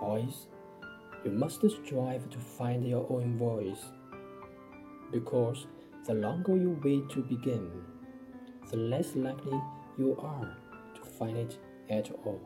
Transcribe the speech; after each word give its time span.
voice, 0.00 0.46
you 1.24 1.30
must 1.30 1.60
strive 1.84 2.28
to 2.30 2.38
find 2.38 2.88
your 2.88 3.06
own 3.10 3.36
voice. 3.36 3.84
Because 5.12 5.66
the 6.06 6.14
longer 6.14 6.56
you 6.56 6.80
wait 6.82 7.08
to 7.10 7.22
begin, 7.22 7.68
the 8.70 8.76
less 8.78 9.14
likely 9.14 9.60
you 9.98 10.16
are 10.20 10.48
to 10.94 11.10
find 11.18 11.36
it 11.36 11.58
at 11.90 12.10
all. 12.24 12.40